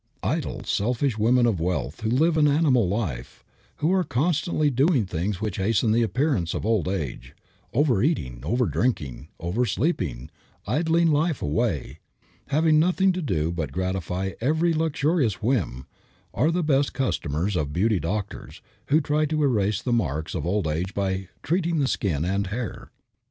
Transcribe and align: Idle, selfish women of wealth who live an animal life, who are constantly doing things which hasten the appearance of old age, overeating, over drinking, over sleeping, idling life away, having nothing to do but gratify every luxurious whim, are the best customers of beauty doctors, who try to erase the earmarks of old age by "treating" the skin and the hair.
Idle, 0.23 0.63
selfish 0.63 1.19
women 1.19 1.45
of 1.45 1.59
wealth 1.59 2.01
who 2.01 2.09
live 2.09 2.35
an 2.35 2.47
animal 2.47 2.89
life, 2.89 3.43
who 3.75 3.93
are 3.93 4.03
constantly 4.03 4.71
doing 4.71 5.05
things 5.05 5.39
which 5.39 5.57
hasten 5.57 5.91
the 5.91 6.01
appearance 6.01 6.55
of 6.55 6.65
old 6.65 6.87
age, 6.87 7.35
overeating, 7.71 8.41
over 8.43 8.65
drinking, 8.65 9.27
over 9.39 9.63
sleeping, 9.63 10.31
idling 10.65 11.11
life 11.11 11.43
away, 11.43 11.99
having 12.47 12.79
nothing 12.79 13.11
to 13.11 13.21
do 13.21 13.51
but 13.51 13.71
gratify 13.71 14.31
every 14.41 14.73
luxurious 14.73 15.35
whim, 15.43 15.85
are 16.33 16.49
the 16.49 16.63
best 16.63 16.95
customers 16.95 17.55
of 17.55 17.71
beauty 17.71 17.99
doctors, 17.99 18.63
who 18.87 19.01
try 19.01 19.27
to 19.27 19.43
erase 19.43 19.83
the 19.83 19.91
earmarks 19.91 20.33
of 20.33 20.47
old 20.47 20.67
age 20.67 20.95
by 20.95 21.27
"treating" 21.43 21.77
the 21.77 21.87
skin 21.87 22.25
and 22.25 22.45
the 22.45 22.49
hair. 22.49 22.89